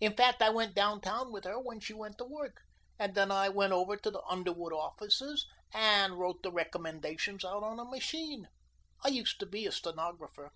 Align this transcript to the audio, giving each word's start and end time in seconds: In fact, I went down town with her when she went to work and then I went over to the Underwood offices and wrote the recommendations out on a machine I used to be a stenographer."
In 0.00 0.16
fact, 0.16 0.42
I 0.42 0.50
went 0.50 0.74
down 0.74 1.00
town 1.00 1.30
with 1.30 1.44
her 1.44 1.56
when 1.56 1.78
she 1.78 1.92
went 1.94 2.18
to 2.18 2.24
work 2.24 2.62
and 2.98 3.14
then 3.14 3.30
I 3.30 3.48
went 3.48 3.72
over 3.72 3.96
to 3.96 4.10
the 4.10 4.20
Underwood 4.24 4.72
offices 4.72 5.46
and 5.72 6.14
wrote 6.18 6.42
the 6.42 6.50
recommendations 6.50 7.44
out 7.44 7.62
on 7.62 7.78
a 7.78 7.84
machine 7.84 8.48
I 9.04 9.10
used 9.10 9.38
to 9.38 9.46
be 9.46 9.66
a 9.68 9.70
stenographer." 9.70 10.50